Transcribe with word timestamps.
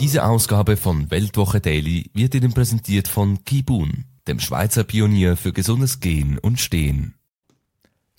Diese 0.00 0.24
Ausgabe 0.24 0.78
von 0.78 1.10
Weltwoche 1.10 1.60
Daily 1.60 2.10
wird 2.14 2.34
Ihnen 2.34 2.54
präsentiert 2.54 3.06
von 3.06 3.44
Kibun, 3.44 4.06
dem 4.26 4.40
Schweizer 4.40 4.82
Pionier 4.82 5.36
für 5.36 5.52
gesundes 5.52 6.00
Gehen 6.00 6.38
und 6.38 6.58
Stehen. 6.58 7.16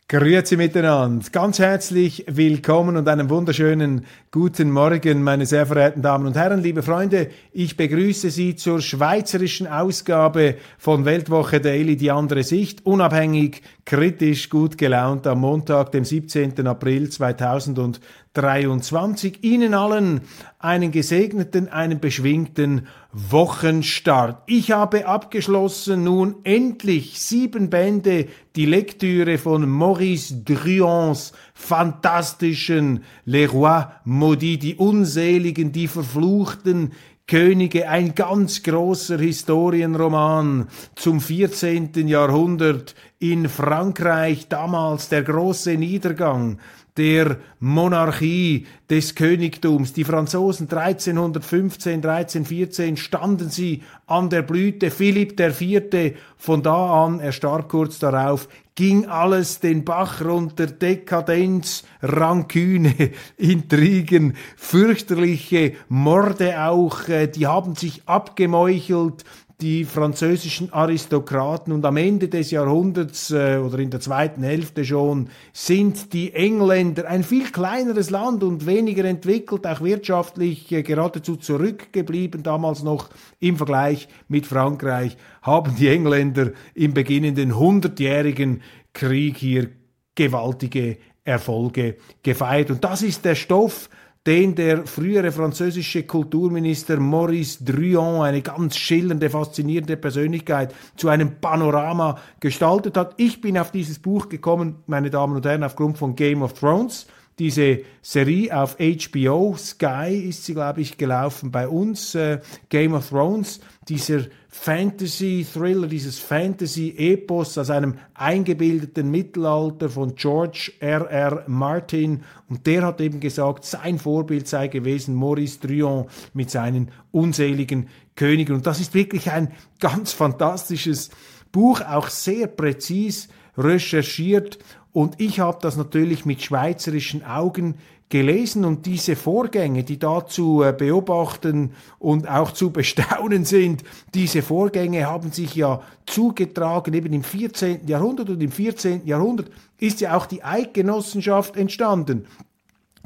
Grüezi 0.08 0.58
miteinander. 0.58 1.26
Ganz 1.32 1.58
herzlich 1.58 2.26
willkommen 2.28 2.98
und 2.98 3.08
einen 3.08 3.32
wunderschönen 3.32 4.06
guten 4.30 4.70
Morgen, 4.70 5.24
meine 5.24 5.48
sehr 5.48 5.66
verehrten 5.66 6.04
Damen 6.04 6.28
und 6.28 6.36
Herren, 6.36 6.62
liebe 6.62 6.84
Freunde. 6.84 7.32
Ich 7.52 7.78
begrüße 7.78 8.30
Sie 8.30 8.56
zur 8.56 8.80
schweizerischen 8.80 9.66
Ausgabe 9.66 10.58
von 10.78 11.06
Weltwoche 11.06 11.62
Daily, 11.62 11.98
die 11.98 12.12
andere 12.12 12.44
Sicht, 12.44 12.86
unabhängig, 12.86 13.64
kritisch, 13.92 14.50
gut 14.50 14.78
gelaunt 14.78 15.28
am 15.28 15.42
Montag, 15.42 15.92
dem 15.92 16.06
17. 16.06 16.66
April 16.66 17.10
2023. 17.10 19.44
Ihnen 19.44 19.74
allen 19.74 20.22
einen 20.60 20.94
gesegneten, 20.94 21.68
einen 21.68 22.00
beschwingten 22.00 22.88
Wochenstart. 23.12 24.44
Ich 24.46 24.72
habe 24.72 25.08
abgeschlossen 25.08 26.06
nun 26.06 26.36
endlich 26.46 27.20
sieben 27.20 27.70
Bände 27.70 28.28
die 28.56 28.66
Lektüre 28.66 29.38
von 29.38 29.70
Maurice 29.70 30.36
Druons 30.46 31.34
fantastischen 31.54 33.04
Le 33.26 33.50
Roi 33.50 33.88
Maudit, 34.06 34.64
die 34.64 34.76
Unseligen, 34.76 35.74
die 35.74 35.90
Verfluchten, 35.90 36.94
Könige, 37.28 37.88
ein 37.88 38.14
ganz 38.16 38.62
großer 38.64 39.18
Historienroman 39.18 40.68
zum 40.96 41.22
14. 41.22 42.08
Jahrhundert 42.08 42.96
in 43.20 43.48
Frankreich, 43.48 44.48
damals 44.50 45.10
der 45.10 45.24
große 45.24 45.76
Niedergang 45.76 46.60
der 46.98 47.38
Monarchie, 47.60 48.68
des 48.92 49.16
Königtums. 49.16 49.94
Die 49.94 50.04
Franzosen 50.04 50.68
1315, 50.70 52.06
1314 52.06 52.98
standen 52.98 53.50
sie 53.50 53.84
an 54.06 54.30
der 54.30 54.42
Blüte. 54.42 54.92
Philipp 54.92 55.40
IV. 55.40 56.16
von 56.38 56.62
da 56.62 57.06
an, 57.06 57.22
er 57.22 57.32
starb 57.32 57.70
kurz 57.70 58.00
darauf, 58.00 58.50
ging 58.76 59.06
alles 59.06 59.62
den 59.62 59.86
Bach 59.86 60.26
runter, 60.26 60.68
Dekadenz, 60.68 61.84
Ranküne, 62.02 63.12
Intrigen, 63.38 64.36
fürchterliche 64.58 65.74
Morde 65.88 66.62
auch, 66.66 67.08
äh, 67.08 67.28
die 67.28 67.48
haben 67.48 67.76
sich 67.76 68.02
abgemeuchelt, 68.08 69.24
die 69.62 69.86
französischen 69.86 70.74
Aristokraten 70.74 71.72
und 71.72 71.86
am 71.86 71.98
Ende 71.98 72.28
des 72.28 72.52
Jahrhunderts 72.52 73.32
äh, 73.32 73.58
oder 73.58 73.80
in 73.80 73.92
der 73.92 74.00
zweiten 74.00 74.44
Hälfte 74.44 74.84
schon 74.84 75.30
sind 75.54 76.14
die 76.14 76.34
Engländer 76.34 77.08
ein 77.08 77.24
viel 77.24 77.52
kleineres 77.52 78.10
Land 78.10 78.44
und 78.44 78.66
weniger 78.66 79.06
entwickelt, 79.06 79.68
auch 79.68 79.82
wirtschaftlich 79.82 80.72
äh, 80.72 80.82
geradezu 80.82 81.36
zurückgeblieben, 81.36 82.42
damals 82.42 82.82
noch 82.82 83.10
im 83.40 83.58
Vergleich 83.58 84.08
mit 84.28 84.48
Frankreich, 84.48 85.16
haben 85.42 85.76
die 85.76 85.90
Engländer 85.90 86.52
im 86.74 86.94
beginnenden 86.94 87.58
hundertjährigen 87.58 88.62
Krieg 88.94 89.38
hier 89.38 89.70
gewaltige 90.16 90.98
Erfolge 91.24 91.98
gefeiert. 92.24 92.72
Und 92.72 92.84
das 92.84 93.04
ist 93.04 93.24
der 93.26 93.36
Stoff, 93.36 93.90
den 94.28 94.54
der 94.54 94.86
frühere 94.86 95.32
französische 95.32 96.04
Kulturminister 96.04 97.00
Maurice 97.00 97.64
Druon, 97.64 98.22
eine 98.22 98.42
ganz 98.42 98.78
schillernde, 98.78 99.30
faszinierende 99.30 99.98
Persönlichkeit, 99.98 100.76
zu 100.96 101.10
einem 101.10 101.40
Panorama 101.42 102.20
gestaltet 102.40 102.98
hat. 102.98 103.16
Ich 103.18 103.42
bin 103.42 103.58
auf 103.58 103.72
dieses 103.72 103.98
Buch 103.98 104.30
gekommen, 104.30 104.84
meine 104.86 105.10
Damen 105.10 105.36
und 105.36 105.46
Herren, 105.46 105.64
aufgrund 105.64 105.98
von 105.98 106.16
Game 106.16 106.44
of 106.44 106.54
Thrones. 106.54 107.08
Diese 107.40 107.80
Serie 108.04 108.56
auf 108.56 108.78
HBO, 108.78 109.56
Sky 109.58 110.28
ist 110.30 110.46
sie, 110.46 110.54
glaube 110.54 110.82
ich, 110.82 110.98
gelaufen 110.98 111.50
bei 111.50 111.68
uns, 111.68 112.14
äh, 112.14 112.40
Game 112.70 112.94
of 112.94 113.10
Thrones, 113.10 113.62
dieser 113.88 114.26
Fantasy-Thriller, 114.54 115.88
dieses 115.88 116.20
Fantasy-Epos 116.20 117.58
aus 117.58 117.70
einem 117.70 117.96
eingebildeten 118.14 119.10
Mittelalter 119.10 119.90
von 119.90 120.16
George 120.16 120.74
R. 120.82 121.10
R. 121.10 121.44
Martin. 121.48 122.24
Und 122.50 122.68
der 122.68 122.84
hat 122.84 123.00
eben 123.00 123.22
gesagt, 123.22 123.64
sein 123.64 123.98
Vorbild 123.98 124.50
sei 124.50 124.68
gewesen 124.68 125.16
Maurice 125.16 125.60
Druon 125.62 126.08
mit 126.34 126.52
seinen 126.52 126.92
unseligen 127.12 127.88
Königen. 128.16 128.56
Und 128.56 128.68
das 128.68 128.82
ist 128.82 128.94
wirklich 128.94 129.32
ein 129.32 129.54
ganz 129.80 130.12
fantastisches 130.12 131.12
Buch, 131.54 131.82
auch 131.82 132.10
sehr 132.10 132.48
präzis 132.48 133.30
recherchiert. 133.58 134.60
Und 134.92 135.22
ich 135.22 135.40
habe 135.40 135.60
das 135.62 135.78
natürlich 135.78 136.26
mit 136.26 136.42
schweizerischen 136.42 137.24
Augen 137.26 137.76
gelesen 138.12 138.64
und 138.66 138.86
diese 138.86 139.16
Vorgänge, 139.16 139.84
die 139.84 139.98
da 139.98 140.28
zu 140.28 140.62
äh, 140.62 140.72
beobachten 140.78 141.72
und 141.98 142.30
auch 142.30 142.52
zu 142.52 142.70
bestaunen 142.70 143.46
sind, 143.46 143.84
diese 144.14 144.44
Vorgänge 144.44 145.08
haben 145.08 145.32
sich 145.32 145.56
ja 145.56 145.82
zugetragen 146.06 146.94
eben 146.94 147.14
im 147.14 147.24
14. 147.24 147.88
Jahrhundert 147.88 148.30
und 148.30 148.44
im 148.44 148.52
14. 148.52 149.08
Jahrhundert 149.08 149.50
ist 149.80 150.02
ja 150.02 150.16
auch 150.16 150.28
die 150.28 150.44
Eidgenossenschaft 150.44 151.58
entstanden. 151.58 152.28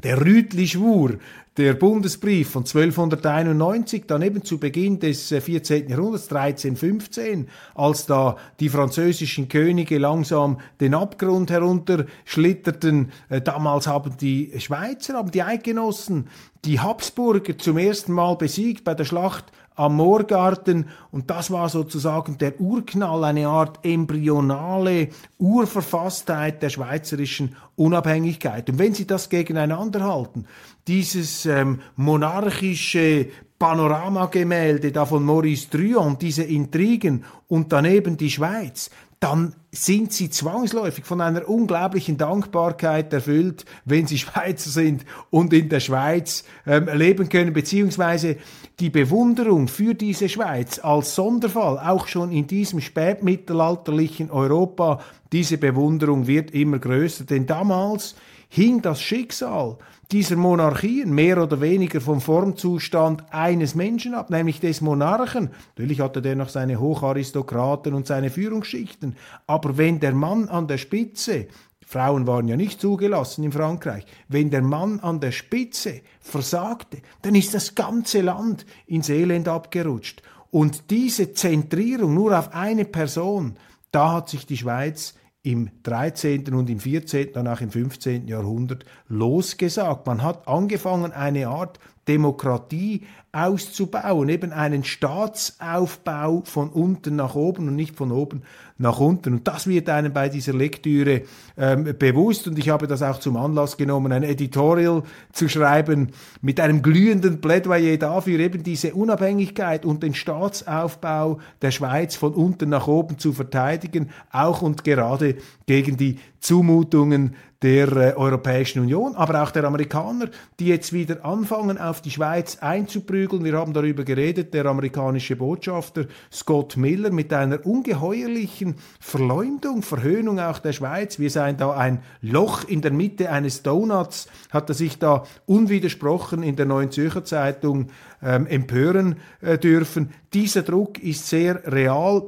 Der 0.06 0.24
Rütli-Schwur, 0.24 1.18
der 1.56 1.74
Bundesbrief 1.74 2.50
von 2.50 2.62
1291, 2.62 4.04
dann 4.06 4.22
eben 4.22 4.44
zu 4.44 4.58
Beginn 4.58 5.00
des 5.00 5.30
14. 5.30 5.88
Äh, 5.88 5.90
Jahrhunderts, 5.90 6.30
1315, 6.30 7.48
als 7.74 8.06
da 8.06 8.36
die 8.60 8.68
französischen 8.68 9.48
Könige 9.48 9.98
langsam 9.98 10.60
den 10.78 10.94
Abgrund 10.94 11.50
herunterschlitterten. 11.50 13.10
Äh, 13.30 13.40
damals 13.40 13.88
haben 13.88 14.16
die 14.16 14.52
Schweizer, 14.58 15.14
haben 15.14 15.32
die 15.32 15.42
Eidgenossen 15.42 16.28
die 16.64 16.78
Habsburger 16.78 17.58
zum 17.58 17.76
ersten 17.76 18.12
Mal 18.12 18.36
besiegt 18.36 18.84
bei 18.84 18.94
der 18.94 19.04
Schlacht 19.04 19.46
am 19.76 19.96
Moorgarten 19.96 20.88
und 21.10 21.30
das 21.30 21.50
war 21.50 21.68
sozusagen 21.68 22.38
der 22.38 22.60
Urknall, 22.60 23.24
eine 23.24 23.48
Art 23.48 23.78
embryonale 23.84 25.10
Urverfasstheit 25.38 26.62
der 26.62 26.70
schweizerischen 26.70 27.54
Unabhängigkeit. 27.76 28.68
Und 28.70 28.78
wenn 28.78 28.94
Sie 28.94 29.06
das 29.06 29.28
gegeneinander 29.28 30.02
halten, 30.02 30.46
dieses 30.88 31.46
ähm, 31.46 31.80
monarchische 31.94 33.28
Panoramagemälde 33.58 34.92
da 34.92 35.06
von 35.06 35.24
Maurice 35.24 35.68
Druon, 35.70 36.18
diese 36.18 36.42
Intrigen 36.42 37.24
und 37.48 37.72
daneben 37.72 38.16
die 38.16 38.30
Schweiz, 38.30 38.90
dann 39.20 39.54
sind 39.72 40.12
sie 40.12 40.28
zwangsläufig 40.28 41.04
von 41.04 41.20
einer 41.20 41.48
unglaublichen 41.48 42.18
Dankbarkeit 42.18 43.12
erfüllt, 43.12 43.64
wenn 43.84 44.06
sie 44.06 44.18
Schweizer 44.18 44.70
sind 44.70 45.04
und 45.30 45.52
in 45.52 45.68
der 45.68 45.80
Schweiz 45.80 46.44
ähm, 46.66 46.88
leben 46.92 47.28
können, 47.28 47.52
beziehungsweise 47.52 48.36
die 48.78 48.90
Bewunderung 48.90 49.68
für 49.68 49.94
diese 49.94 50.28
Schweiz 50.28 50.78
als 50.78 51.14
Sonderfall, 51.14 51.78
auch 51.78 52.08
schon 52.08 52.30
in 52.30 52.46
diesem 52.46 52.82
spätmittelalterlichen 52.82 54.30
Europa, 54.30 55.00
diese 55.32 55.56
Bewunderung 55.56 56.26
wird 56.26 56.50
immer 56.50 56.78
größer, 56.78 57.24
denn 57.24 57.46
damals 57.46 58.16
hing 58.48 58.82
das 58.82 59.00
Schicksal 59.00 59.78
dieser 60.12 60.36
Monarchien 60.36 61.12
mehr 61.12 61.42
oder 61.42 61.60
weniger 61.60 62.00
vom 62.00 62.20
Formzustand 62.20 63.24
eines 63.30 63.74
Menschen 63.74 64.14
ab, 64.14 64.30
nämlich 64.30 64.60
des 64.60 64.80
Monarchen. 64.80 65.50
Natürlich 65.74 66.00
hatte 66.00 66.22
der 66.22 66.36
noch 66.36 66.48
seine 66.48 66.78
Hocharistokraten 66.78 67.92
und 67.94 68.06
seine 68.06 68.30
Führungsschichten, 68.30 69.16
aber 69.46 69.78
wenn 69.78 69.98
der 70.00 70.12
Mann 70.12 70.48
an 70.48 70.68
der 70.68 70.78
Spitze 70.78 71.48
Frauen 71.88 72.26
waren 72.26 72.48
ja 72.48 72.56
nicht 72.56 72.80
zugelassen 72.80 73.44
in 73.44 73.52
Frankreich. 73.52 74.04
Wenn 74.26 74.50
der 74.50 74.60
Mann 74.60 74.98
an 74.98 75.20
der 75.20 75.30
Spitze 75.30 76.00
versagte, 76.20 76.98
dann 77.22 77.36
ist 77.36 77.54
das 77.54 77.76
ganze 77.76 78.22
Land 78.22 78.66
ins 78.86 79.08
Elend 79.08 79.46
abgerutscht. 79.46 80.20
Und 80.50 80.90
diese 80.90 81.32
Zentrierung 81.32 82.12
nur 82.12 82.36
auf 82.36 82.52
eine 82.52 82.86
Person, 82.86 83.56
da 83.92 84.12
hat 84.14 84.28
sich 84.28 84.46
die 84.46 84.56
Schweiz 84.56 85.14
im 85.42 85.70
13. 85.84 86.52
und 86.54 86.68
im 86.68 86.80
14., 86.80 87.28
danach 87.32 87.60
im 87.60 87.70
15. 87.70 88.26
Jahrhundert 88.26 88.84
losgesagt. 89.06 90.08
Man 90.08 90.24
hat 90.24 90.48
angefangen, 90.48 91.12
eine 91.12 91.46
Art 91.46 91.78
Demokratie 92.08 93.02
auszubauen, 93.36 94.30
eben 94.30 94.52
einen 94.52 94.82
Staatsaufbau 94.82 96.42
von 96.46 96.70
unten 96.70 97.16
nach 97.16 97.34
oben 97.34 97.68
und 97.68 97.76
nicht 97.76 97.94
von 97.94 98.10
oben 98.10 98.42
nach 98.78 98.98
unten. 98.98 99.34
Und 99.34 99.48
das 99.48 99.66
wird 99.66 99.90
einem 99.90 100.12
bei 100.12 100.30
dieser 100.30 100.54
Lektüre 100.54 101.22
ähm, 101.58 101.94
bewusst. 101.98 102.48
Und 102.48 102.58
ich 102.58 102.70
habe 102.70 102.86
das 102.86 103.02
auch 103.02 103.18
zum 103.18 103.36
Anlass 103.36 103.76
genommen, 103.76 104.12
ein 104.12 104.22
Editorial 104.22 105.02
zu 105.32 105.50
schreiben 105.50 106.12
mit 106.40 106.60
einem 106.60 106.80
glühenden 106.80 107.42
Plädoyer 107.42 107.98
dafür, 107.98 108.38
eben 108.38 108.62
diese 108.62 108.94
Unabhängigkeit 108.94 109.84
und 109.84 110.02
den 110.02 110.14
Staatsaufbau 110.14 111.38
der 111.60 111.70
Schweiz 111.72 112.16
von 112.16 112.32
unten 112.32 112.70
nach 112.70 112.86
oben 112.86 113.18
zu 113.18 113.34
verteidigen, 113.34 114.10
auch 114.30 114.62
und 114.62 114.82
gerade 114.82 115.36
gegen 115.66 115.98
die 115.98 116.18
Zumutungen 116.46 117.34
der 117.60 117.88
äh, 117.96 118.14
Europäischen 118.14 118.78
Union, 118.80 119.16
aber 119.16 119.42
auch 119.42 119.50
der 119.50 119.64
Amerikaner, 119.64 120.28
die 120.60 120.66
jetzt 120.66 120.92
wieder 120.92 121.24
anfangen, 121.24 121.76
auf 121.76 122.00
die 122.00 122.12
Schweiz 122.12 122.58
einzuprügeln. 122.60 123.42
Wir 123.42 123.54
haben 123.54 123.72
darüber 123.72 124.04
geredet, 124.04 124.54
der 124.54 124.66
amerikanische 124.66 125.34
Botschafter 125.34 126.06
Scott 126.32 126.76
Miller 126.76 127.10
mit 127.10 127.32
einer 127.32 127.66
ungeheuerlichen 127.66 128.76
Verleumdung, 129.00 129.82
Verhöhnung 129.82 130.38
auch 130.38 130.60
der 130.60 130.72
Schweiz. 130.72 131.18
Wir 131.18 131.30
seien 131.30 131.56
da 131.56 131.72
ein 131.72 132.00
Loch 132.20 132.62
in 132.62 132.80
der 132.80 132.92
Mitte 132.92 133.28
eines 133.30 133.64
Donuts, 133.64 134.28
hat 134.50 134.70
er 134.70 134.74
sich 134.76 135.00
da 135.00 135.24
unwidersprochen 135.46 136.44
in 136.44 136.54
der 136.54 136.66
Neuen 136.66 136.92
Zürcher 136.92 137.24
Zeitung 137.24 137.88
ähm, 138.22 138.46
empören 138.46 139.16
äh, 139.40 139.58
dürfen. 139.58 140.10
Dieser 140.32 140.62
Druck 140.62 141.02
ist 141.02 141.26
sehr 141.26 141.60
real 141.66 142.22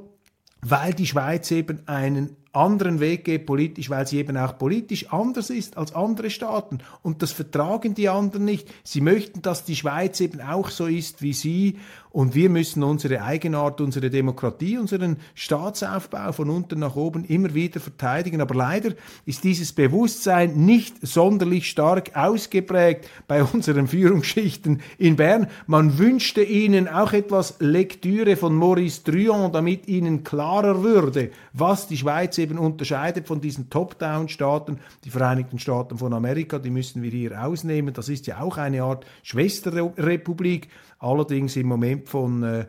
weil 0.60 0.92
die 0.92 1.06
Schweiz 1.06 1.50
eben 1.52 1.86
einen 1.86 2.36
anderen 2.52 3.00
Weg 3.00 3.24
geht 3.24 3.46
politisch, 3.46 3.90
weil 3.90 4.06
sie 4.06 4.18
eben 4.18 4.36
auch 4.36 4.58
politisch 4.58 5.12
anders 5.12 5.50
ist 5.50 5.76
als 5.76 5.94
andere 5.94 6.30
Staaten. 6.30 6.78
Und 7.02 7.22
das 7.22 7.32
vertragen 7.32 7.94
die 7.94 8.08
anderen 8.08 8.44
nicht. 8.44 8.68
Sie 8.84 9.00
möchten, 9.00 9.42
dass 9.42 9.64
die 9.64 9.76
Schweiz 9.76 10.20
eben 10.20 10.40
auch 10.40 10.70
so 10.70 10.86
ist 10.86 11.22
wie 11.22 11.32
sie. 11.32 11.78
Und 12.18 12.34
wir 12.34 12.50
müssen 12.50 12.82
unsere 12.82 13.22
Eigenart, 13.22 13.80
unsere 13.80 14.10
Demokratie, 14.10 14.76
unseren 14.76 15.18
Staatsaufbau 15.36 16.32
von 16.32 16.50
unten 16.50 16.80
nach 16.80 16.96
oben 16.96 17.24
immer 17.24 17.54
wieder 17.54 17.78
verteidigen. 17.78 18.40
Aber 18.40 18.56
leider 18.56 18.94
ist 19.24 19.44
dieses 19.44 19.72
Bewusstsein 19.72 20.66
nicht 20.66 20.96
sonderlich 21.06 21.70
stark 21.70 22.16
ausgeprägt 22.16 23.08
bei 23.28 23.44
unseren 23.44 23.86
Führungsschichten 23.86 24.80
in 24.98 25.14
Bern. 25.14 25.46
Man 25.68 25.96
wünschte 25.98 26.42
ihnen 26.42 26.88
auch 26.88 27.12
etwas 27.12 27.54
Lektüre 27.60 28.34
von 28.34 28.52
Maurice 28.52 29.04
Druon, 29.04 29.52
damit 29.52 29.86
ihnen 29.86 30.24
klarer 30.24 30.82
würde, 30.82 31.30
was 31.52 31.86
die 31.86 31.98
Schweiz 31.98 32.36
eben 32.38 32.58
unterscheidet 32.58 33.28
von 33.28 33.40
diesen 33.40 33.70
Top-Down-Staaten, 33.70 34.80
die 35.04 35.10
Vereinigten 35.10 35.60
Staaten 35.60 35.98
von 35.98 36.12
Amerika, 36.12 36.58
die 36.58 36.70
müssen 36.70 37.00
wir 37.00 37.12
hier 37.12 37.40
ausnehmen. 37.44 37.94
Das 37.94 38.08
ist 38.08 38.26
ja 38.26 38.40
auch 38.40 38.56
eine 38.56 38.82
Art 38.82 39.06
Schwesterrepublik, 39.22 40.68
allerdings 40.98 41.54
im 41.54 41.68
Moment 41.68 42.07
von 42.08 42.42
äh, 42.42 42.66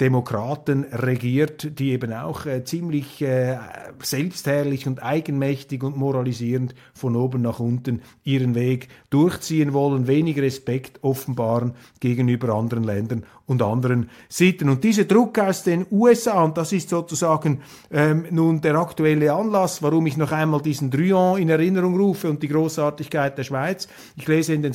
Demokraten 0.00 0.84
regiert, 0.92 1.78
die 1.78 1.92
eben 1.92 2.12
auch 2.12 2.44
äh, 2.44 2.64
ziemlich 2.64 3.22
äh, 3.22 3.56
selbstherrlich 4.02 4.86
und 4.86 5.02
eigenmächtig 5.02 5.82
und 5.82 5.96
moralisierend 5.96 6.74
von 6.92 7.16
oben 7.16 7.40
nach 7.40 7.60
unten 7.60 8.02
ihren 8.22 8.54
Weg 8.54 8.88
durchziehen 9.08 9.72
wollen, 9.72 10.06
wenig 10.06 10.38
Respekt 10.38 11.02
offenbaren 11.02 11.72
gegenüber 11.98 12.54
anderen 12.54 12.84
Ländern 12.84 13.24
und 13.46 13.62
anderen 13.62 14.10
Sitten. 14.28 14.68
Und 14.68 14.84
dieser 14.84 15.04
Druck 15.04 15.38
aus 15.38 15.62
den 15.62 15.86
USA, 15.90 16.42
und 16.42 16.58
das 16.58 16.72
ist 16.72 16.90
sozusagen 16.90 17.62
ähm, 17.90 18.26
nun 18.30 18.60
der 18.60 18.74
aktuelle 18.74 19.32
Anlass, 19.32 19.82
warum 19.82 20.06
ich 20.06 20.18
noch 20.18 20.32
einmal 20.32 20.60
diesen 20.60 20.90
Druon 20.90 21.40
in 21.40 21.48
Erinnerung 21.48 21.96
rufe 21.96 22.28
und 22.28 22.42
die 22.42 22.48
Großartigkeit 22.48 23.38
der 23.38 23.44
Schweiz. 23.44 23.88
Ich 24.16 24.28
lese 24.28 24.52
in 24.52 24.60
den 24.60 24.74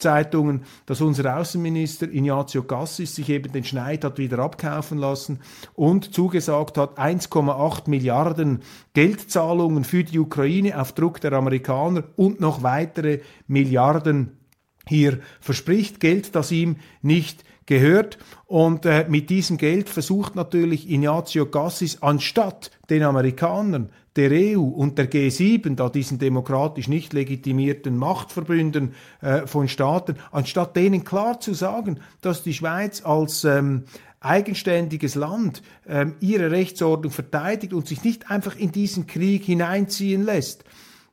Sonntagszeitungen, 0.00 0.62
dass 0.86 1.00
unser 1.00 1.36
Außenminister 1.36 2.06
Ignazio 2.06 2.62
Cassis 2.62 3.16
sich 3.16 3.28
eben 3.30 3.52
den 3.52 3.64
Schneid 3.64 4.04
hat 4.04 4.18
wieder 4.18 4.38
abkaufen 4.38 4.98
lassen 4.98 5.40
und 5.74 6.14
zugesagt 6.14 6.78
hat, 6.78 6.98
1,8 6.98 7.90
Milliarden 7.90 8.60
Geldzahlungen 8.94 9.82
für 9.82 10.04
die 10.04 10.20
Ukraine 10.20 10.80
auf 10.80 10.92
Druck 10.92 11.20
der 11.20 11.32
Amerikaner 11.32 12.04
und 12.16 12.38
noch 12.38 12.62
weitere 12.62 13.20
Milliarden 13.48 14.38
hier 14.86 15.18
verspricht, 15.40 15.98
Geld, 15.98 16.34
das 16.34 16.52
ihm 16.52 16.76
nicht 17.02 17.44
gehört. 17.68 18.18
Und 18.46 18.84
äh, 18.86 19.06
mit 19.08 19.30
diesem 19.30 19.58
Geld 19.58 19.88
versucht 19.88 20.34
natürlich 20.34 20.90
Ignazio 20.90 21.46
Gassis 21.46 22.02
anstatt 22.02 22.72
den 22.90 23.04
Amerikanern, 23.04 23.90
der 24.16 24.30
EU 24.32 24.62
und 24.62 24.98
der 24.98 25.08
G7, 25.08 25.76
da 25.76 25.88
diesen 25.88 26.18
demokratisch 26.18 26.88
nicht 26.88 27.12
legitimierten 27.12 27.96
Machtverbünden 27.96 28.94
äh, 29.20 29.46
von 29.46 29.68
Staaten, 29.68 30.16
anstatt 30.32 30.74
denen 30.74 31.04
klar 31.04 31.38
zu 31.38 31.54
sagen, 31.54 32.00
dass 32.20 32.42
die 32.42 32.54
Schweiz 32.54 33.04
als 33.04 33.44
ähm, 33.44 33.84
eigenständiges 34.20 35.14
Land 35.14 35.62
ähm, 35.86 36.16
ihre 36.18 36.50
Rechtsordnung 36.50 37.12
verteidigt 37.12 37.72
und 37.72 37.86
sich 37.86 38.02
nicht 38.02 38.30
einfach 38.30 38.56
in 38.56 38.72
diesen 38.72 39.06
Krieg 39.06 39.44
hineinziehen 39.44 40.24
lässt, 40.24 40.64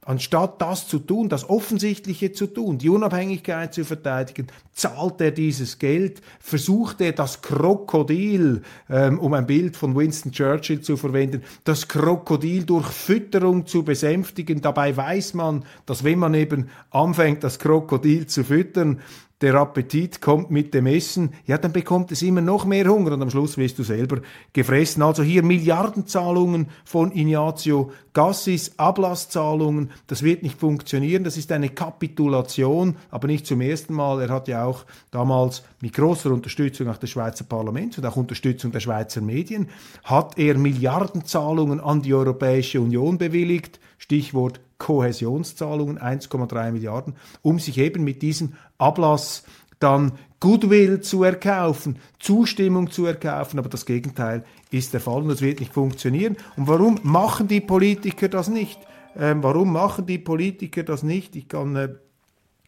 Anstatt 0.05 0.61
das 0.61 0.87
zu 0.87 0.99
tun, 0.99 1.29
das 1.29 1.49
Offensichtliche 1.49 2.31
zu 2.31 2.45
tun, 2.45 2.77
die 2.77 2.89
Unabhängigkeit 2.89 3.73
zu 3.73 3.83
verteidigen, 3.83 4.47
zahlt 4.75 5.22
er 5.22 5.31
dieses 5.31 5.80
Geld, 5.80 6.22
versucht 6.39 7.00
er 7.00 7.13
das 7.13 7.42
Krokodil, 7.42 8.62
ähm, 8.89 9.19
um 9.19 9.33
ein 9.33 9.48
Bild 9.48 9.77
von 9.77 9.95
Winston 9.95 10.33
Churchill 10.33 10.81
zu 10.81 10.98
verwenden, 10.98 11.44
das 11.63 11.88
Krokodil 11.88 12.66
durch 12.66 12.88
Fütterung 12.88 13.66
zu 13.66 13.83
besänftigen. 13.83 14.62
Dabei 14.62 14.95
weiß 14.95 15.33
man, 15.33 15.63
dass 15.86 16.04
wenn 16.04 16.19
man 16.19 16.33
eben 16.33 16.69
anfängt, 16.92 17.44
das 17.45 17.57
Krokodil 17.57 18.27
zu 18.27 18.44
füttern, 18.44 19.00
der 19.42 19.56
Appetit 19.56 20.22
kommt 20.22 20.50
mit 20.50 20.74
dem 20.74 20.86
Essen, 20.86 21.31
ja, 21.45 21.57
dann 21.57 21.74
bekommt 21.74 22.12
es 22.12 22.22
immer 22.22 22.39
noch 22.39 22.63
mehr 22.63 22.88
Hunger 22.88 23.12
und 23.12 23.22
am 23.22 23.30
Schluss 23.30 23.57
wirst 23.57 23.77
du 23.77 23.83
selber 23.83 24.22
gefressen. 24.54 25.04
Also 25.04 25.24
hier 25.24 25.44
Milliardenzahlungen 25.44 26.68
von 26.86 27.12
Ignazio 27.12 27.92
Gassis, 28.13 28.72
Ablasszahlungen, 28.77 29.92
das 30.07 30.24
wird 30.24 30.42
nicht 30.42 30.57
funktionieren, 30.57 31.25
das 31.25 31.36
ist 31.36 31.51
eine 31.51 31.69
Kapitulation, 31.69 32.95
aber 33.12 33.27
nicht 33.27 33.45
zum 33.45 33.60
ersten 33.60 33.94
Mal. 33.94 34.22
Er 34.22 34.30
hat 34.30 34.48
ja 34.48 34.64
auch 34.65 34.85
damals 35.12 35.63
mit 35.81 35.94
großer 35.94 36.31
Unterstützung 36.31 36.89
auch 36.89 36.97
des 36.97 37.09
Schweizer 37.09 37.45
Parlaments 37.45 37.97
und 37.97 38.06
auch 38.06 38.15
Unterstützung 38.15 38.71
der 38.71 38.79
Schweizer 38.79 39.21
Medien, 39.21 39.69
hat 40.03 40.38
er 40.38 40.57
Milliardenzahlungen 40.57 41.79
an 41.79 42.01
die 42.01 42.13
Europäische 42.13 42.81
Union 42.81 43.17
bewilligt, 43.17 43.79
Stichwort 43.97 44.59
Kohäsionszahlungen, 44.77 46.00
1,3 46.00 46.71
Milliarden, 46.71 47.15
um 47.41 47.59
sich 47.59 47.77
eben 47.77 48.03
mit 48.03 48.21
diesem 48.21 48.53
Ablass 48.77 49.44
dann 49.79 50.13
Goodwill 50.39 51.01
zu 51.01 51.23
erkaufen, 51.23 51.97
Zustimmung 52.19 52.91
zu 52.91 53.06
erkaufen, 53.06 53.57
aber 53.57 53.69
das 53.69 53.85
Gegenteil 53.85 54.44
ist 54.69 54.94
der 54.94 55.00
Fall 55.00 55.21
und 55.21 55.29
das 55.29 55.41
wird 55.41 55.59
nicht 55.59 55.73
funktionieren. 55.73 56.38
Und 56.56 56.67
warum 56.67 57.00
machen 57.03 57.47
die 57.47 57.62
Politiker 57.62 58.27
das 58.27 58.47
nicht? 58.47 58.79
Ähm, 59.17 59.41
warum 59.41 59.71
machen 59.71 60.06
die 60.06 60.17
Politiker 60.17 60.84
das 60.84 61.03
nicht? 61.03 61.36
Ich 61.36 61.48
kann 61.48 61.75
äh, 61.75 61.89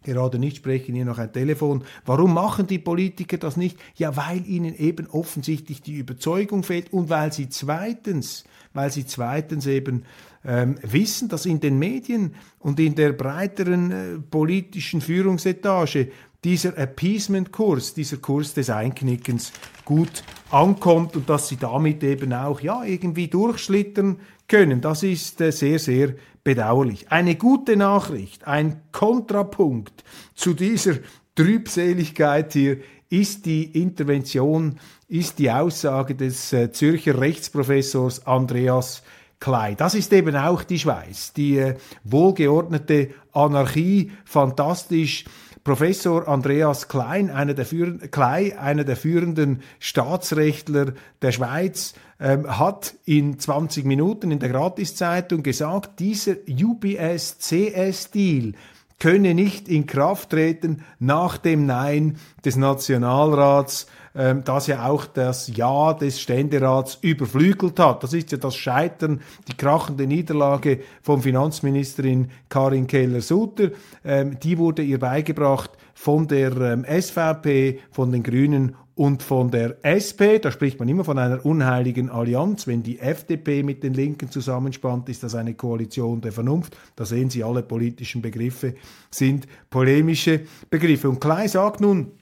gerade 0.08 0.40
nicht 0.40 0.58
sprechen, 0.58 0.96
hier 0.96 1.06
noch 1.06 1.18
ein 1.18 1.32
Telefon. 1.32 1.84
Warum 2.06 2.34
machen 2.34 2.66
die 2.66 2.80
Politiker 2.80 3.38
das 3.38 3.58
nicht? 3.58 3.78
Ja, 3.96 4.16
weil 4.16 4.48
ihnen 4.48 4.76
eben 4.76 5.08
offensichtlich 5.08 5.82
die 5.82 5.96
Überzeugung 5.96 6.64
fehlt 6.64 6.94
und 6.94 7.10
weil 7.10 7.34
sie 7.34 7.50
zweitens, 7.50 8.46
weil 8.74 8.92
sie 8.92 9.06
zweitens 9.06 9.68
eben 9.68 10.06
ähm, 10.46 10.78
wissen, 10.82 11.28
dass 11.28 11.46
in 11.46 11.60
den 11.60 11.78
Medien 11.78 12.36
und 12.60 12.80
in 12.80 12.96
der 12.96 13.12
breiteren 13.12 13.92
äh, 13.92 14.20
politischen 14.20 15.02
Führungsetage 15.02 16.10
dieser 16.44 16.78
Appeasement-Kurs, 16.78 17.94
dieser 17.94 18.18
Kurs 18.18 18.54
des 18.54 18.70
Einknickens 18.70 19.52
gut 19.84 20.24
ankommt 20.50 21.18
und 21.18 21.30
dass 21.30 21.50
sie 21.50 21.58
damit 21.58 22.04
eben 22.04 22.32
auch 22.32 22.62
ja 22.62 22.84
irgendwie 22.84 23.28
durchschlittern 23.28 24.18
können. 24.48 24.80
Das 24.80 25.04
ist 25.04 25.42
äh, 25.42 25.52
sehr, 25.52 25.80
sehr 25.80 26.14
bedauerlich. 26.48 27.12
Eine 27.12 27.36
gute 27.36 27.76
Nachricht, 27.76 28.48
ein 28.48 28.80
Kontrapunkt 28.94 30.06
zu 30.34 30.54
dieser 30.54 30.94
Trübseligkeit 31.36 32.54
hier 32.54 32.78
ist 33.10 33.46
die 33.46 33.66
Intervention, 33.82 34.80
ist 35.10 35.40
die 35.40 35.52
Aussage 35.52 36.16
des 36.16 36.54
äh, 36.54 36.72
Zürcher 36.72 37.20
Rechtsprofessors 37.20 38.26
Andreas 38.26 39.04
Klei. 39.42 39.76
Das 39.76 39.94
ist 39.94 40.14
eben 40.14 40.38
auch 40.38 40.64
die 40.64 40.80
Schweiz, 40.80 41.34
die 41.34 41.58
äh, 41.58 41.76
wohlgeordnete 42.06 43.10
Anarchie, 43.34 44.14
fantastisch. 44.24 45.26
Professor 45.66 46.30
Andreas 46.30 46.88
Klein, 46.88 47.30
einer 47.30 47.56
der, 47.56 47.66
Klei, 48.10 48.58
einer 48.58 48.86
der 48.86 48.96
führenden 48.96 49.64
Staatsrechtler 49.80 50.94
der 51.22 51.34
Schweiz, 51.34 51.94
ähm, 52.20 52.60
hat 52.60 52.96
in 53.06 53.40
20 53.40 53.86
Minuten 53.86 54.32
in 54.32 54.40
der 54.40 54.50
Gratiszeitung 54.50 55.44
gesagt, 55.44 56.00
dieser 56.00 56.36
UBS-CS-Deal 56.48 58.54
könne 59.00 59.36
nicht 59.36 59.70
in 59.70 59.86
Kraft 59.86 60.32
treten 60.32 60.84
nach 61.00 61.38
dem 61.38 61.66
Nein 61.66 62.18
des 62.44 62.56
Nationalrats 62.56 63.88
ähm, 64.18 64.44
das 64.44 64.68
ja 64.68 64.86
auch 64.88 65.06
das 65.06 65.48
Ja 65.56 65.94
des 65.94 66.20
Ständerats 66.20 66.98
überflügelt 67.02 67.80
hat. 67.80 68.04
Das 68.04 68.14
ist 68.14 68.32
ja 68.32 68.38
das 68.38 68.56
Scheitern, 68.56 69.22
die 69.48 69.56
krachende 69.56 70.08
Niederlage 70.08 70.80
von 71.02 71.22
Finanzministerin 71.22 72.30
Karin 72.50 72.88
Keller-Sutter. 72.88 73.70
Ähm, 74.04 74.40
die 74.40 74.58
wurde 74.58 74.82
ihr 74.82 75.00
beigebracht 75.00 75.72
von 75.94 76.28
der 76.28 76.56
ähm, 76.58 76.86
SVP, 76.86 77.80
von 77.92 78.12
den 78.12 78.24
Grünen 78.24 78.76
und 78.98 79.22
von 79.22 79.52
der 79.52 79.78
SP, 79.86 80.42
da 80.42 80.52
spricht 80.52 80.80
man 80.80 80.90
immer 80.90 81.04
von 81.04 81.20
einer 81.20 81.46
unheiligen 81.46 82.10
Allianz. 82.10 82.66
Wenn 82.66 82.82
die 82.82 82.98
FDP 82.98 83.62
mit 83.62 83.84
den 83.84 83.94
Linken 83.94 84.32
zusammenspannt, 84.32 85.08
ist 85.08 85.22
das 85.22 85.36
eine 85.36 85.54
Koalition 85.54 86.20
der 86.20 86.32
Vernunft. 86.32 86.76
Da 86.96 87.06
sehen 87.06 87.30
Sie, 87.30 87.44
alle 87.44 87.62
politischen 87.62 88.24
Begriffe 88.24 88.74
sind 89.12 89.48
polemische 89.70 90.42
Begriffe. 90.72 91.10
Und 91.10 91.22
Klei 91.22 91.48
sagt 91.48 91.80
nun, 91.80 92.14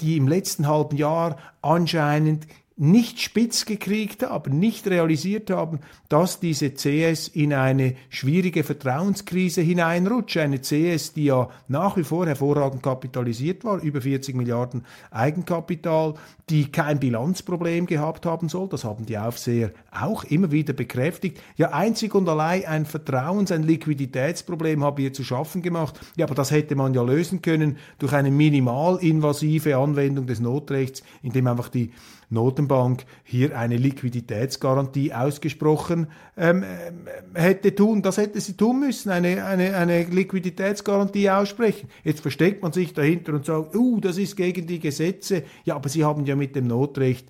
die 0.00 0.16
im 0.16 0.26
letzten 0.26 0.66
halben 0.66 0.96
Jahr 0.96 1.36
anscheinend 1.62 2.48
nicht 2.82 3.20
spitz 3.20 3.64
gekriegt 3.64 4.24
haben, 4.24 4.58
nicht 4.58 4.88
realisiert 4.88 5.50
haben, 5.50 5.78
dass 6.08 6.40
diese 6.40 6.74
CS 6.74 7.28
in 7.28 7.52
eine 7.52 7.94
schwierige 8.08 8.64
Vertrauenskrise 8.64 9.60
hineinrutscht. 9.60 10.38
Eine 10.38 10.60
CS, 10.60 11.12
die 11.12 11.26
ja 11.26 11.48
nach 11.68 11.96
wie 11.96 12.02
vor 12.02 12.26
hervorragend 12.26 12.82
kapitalisiert 12.82 13.62
war, 13.62 13.80
über 13.80 14.00
40 14.00 14.34
Milliarden 14.34 14.84
Eigenkapital, 15.12 16.14
die 16.50 16.72
kein 16.72 16.98
Bilanzproblem 16.98 17.86
gehabt 17.86 18.26
haben 18.26 18.48
soll. 18.48 18.68
Das 18.68 18.82
haben 18.82 19.06
die 19.06 19.16
Aufseher 19.16 19.70
auch 19.92 20.24
immer 20.24 20.50
wieder 20.50 20.72
bekräftigt. 20.72 21.40
Ja, 21.56 21.70
einzig 21.70 22.16
und 22.16 22.28
allein 22.28 22.64
ein 22.64 22.84
Vertrauens-, 22.84 23.52
ein 23.52 23.62
Liquiditätsproblem 23.62 24.82
haben 24.82 24.96
wir 24.96 25.12
zu 25.12 25.22
schaffen 25.22 25.62
gemacht. 25.62 26.00
Ja, 26.16 26.26
aber 26.26 26.34
das 26.34 26.50
hätte 26.50 26.74
man 26.74 26.94
ja 26.94 27.02
lösen 27.02 27.42
können 27.42 27.76
durch 28.00 28.12
eine 28.12 28.32
minimalinvasive 28.32 29.76
Anwendung 29.76 30.26
des 30.26 30.40
Notrechts, 30.40 31.04
indem 31.22 31.46
einfach 31.46 31.68
die 31.68 31.92
Notenbank 32.32 33.04
hier 33.22 33.56
eine 33.56 33.76
Liquiditätsgarantie 33.76 35.12
ausgesprochen 35.12 36.08
ähm, 36.36 36.64
ähm, 36.64 37.06
hätte 37.34 37.74
tun, 37.74 38.02
das 38.02 38.16
hätte 38.16 38.40
sie 38.40 38.56
tun 38.56 38.80
müssen, 38.80 39.10
eine, 39.10 39.44
eine, 39.44 39.76
eine 39.76 40.04
Liquiditätsgarantie 40.04 41.30
aussprechen. 41.30 41.88
Jetzt 42.04 42.20
versteckt 42.20 42.62
man 42.62 42.72
sich 42.72 42.94
dahinter 42.94 43.34
und 43.34 43.46
sagt, 43.46 43.76
uh, 43.76 44.00
das 44.00 44.18
ist 44.18 44.36
gegen 44.36 44.66
die 44.66 44.80
Gesetze. 44.80 45.44
Ja, 45.64 45.76
aber 45.76 45.88
sie 45.88 46.04
haben 46.04 46.26
ja 46.26 46.34
mit 46.34 46.56
dem 46.56 46.66
Notrecht. 46.66 47.28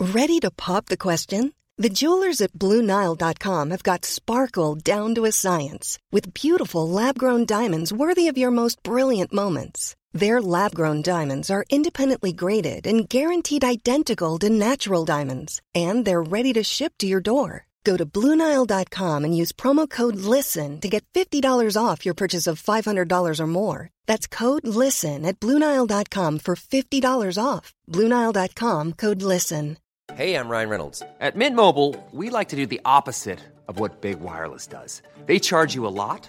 Ready 0.00 0.38
to 0.40 0.50
pop 0.56 0.84
the 0.88 0.96
question? 0.96 1.52
The 1.76 1.88
jewelers 1.88 2.40
at 2.40 2.52
BlueNile.com 2.54 3.70
have 3.70 3.84
got 3.84 4.04
sparkle 4.04 4.74
down 4.74 5.14
to 5.14 5.24
a 5.24 5.32
science 5.32 5.98
with 6.10 6.34
beautiful 6.34 6.88
lab-grown 6.88 7.46
diamonds 7.46 7.92
worthy 7.92 8.26
of 8.26 8.36
your 8.36 8.50
most 8.50 8.82
brilliant 8.82 9.32
moments. 9.32 9.94
Their 10.12 10.40
lab 10.40 10.74
grown 10.74 11.02
diamonds 11.02 11.50
are 11.50 11.64
independently 11.70 12.32
graded 12.32 12.86
and 12.86 13.08
guaranteed 13.08 13.64
identical 13.64 14.38
to 14.38 14.48
natural 14.48 15.04
diamonds, 15.04 15.60
and 15.74 16.04
they're 16.04 16.22
ready 16.22 16.52
to 16.54 16.64
ship 16.64 16.94
to 16.98 17.06
your 17.06 17.20
door. 17.20 17.66
Go 17.84 17.96
to 17.96 18.04
Bluenile.com 18.04 19.24
and 19.24 19.36
use 19.36 19.52
promo 19.52 19.88
code 19.88 20.16
LISTEN 20.16 20.80
to 20.80 20.88
get 20.88 21.04
$50 21.14 21.42
off 21.76 22.04
your 22.04 22.14
purchase 22.14 22.46
of 22.46 22.62
$500 22.62 23.40
or 23.40 23.46
more. 23.46 23.88
That's 24.06 24.26
code 24.26 24.66
LISTEN 24.66 25.24
at 25.24 25.40
Bluenile.com 25.40 26.40
for 26.40 26.54
$50 26.54 27.42
off. 27.42 27.74
Bluenile.com 27.88 28.92
code 28.92 29.22
LISTEN. 29.22 29.78
Hey, 30.14 30.34
I'm 30.34 30.48
Ryan 30.48 30.68
Reynolds. 30.70 31.02
At 31.20 31.36
Mint 31.36 31.54
Mobile, 31.54 31.94
we 32.12 32.30
like 32.30 32.48
to 32.48 32.56
do 32.56 32.66
the 32.66 32.80
opposite 32.84 33.40
of 33.68 33.78
what 33.78 34.00
Big 34.00 34.20
Wireless 34.20 34.66
does. 34.66 35.02
They 35.26 35.38
charge 35.38 35.74
you 35.74 35.86
a 35.86 35.92
lot 36.02 36.28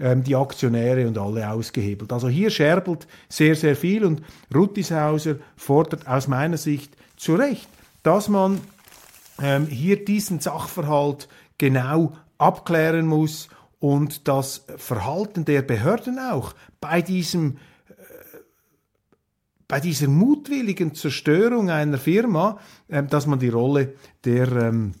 ähm, 0.00 0.24
die 0.24 0.34
Aktionäre 0.34 1.06
und 1.06 1.18
alle 1.18 1.50
ausgehebelt. 1.50 2.12
Also 2.12 2.28
hier 2.28 2.50
scherbelt 2.50 3.06
sehr, 3.28 3.54
sehr 3.54 3.76
viel 3.76 4.04
und 4.04 4.22
Ruttishauser 4.54 5.36
fordert 5.56 6.08
aus 6.08 6.26
meiner 6.26 6.56
Sicht 6.56 6.96
zu 7.16 7.34
Recht, 7.34 7.68
dass 8.02 8.28
man 8.28 8.60
ähm, 9.42 9.66
hier 9.66 10.04
diesen 10.04 10.40
Sachverhalt 10.40 11.28
genau 11.58 12.12
abklären 12.38 13.06
muss 13.06 13.48
und 13.78 14.26
das 14.26 14.64
Verhalten 14.76 15.44
der 15.44 15.62
Behörden 15.62 16.18
auch 16.18 16.54
bei 16.80 17.02
diesem 17.02 17.58
äh, 17.88 17.92
bei 19.68 19.80
dieser 19.80 20.08
mutwilligen 20.08 20.94
Zerstörung 20.94 21.70
einer 21.70 21.98
Firma, 21.98 22.58
äh, 22.88 23.02
dass 23.02 23.26
man 23.26 23.38
die 23.38 23.50
Rolle 23.50 23.94
der 24.24 24.50
ähm, 24.52 24.92